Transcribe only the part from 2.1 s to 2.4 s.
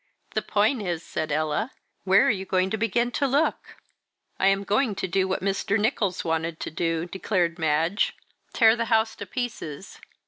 are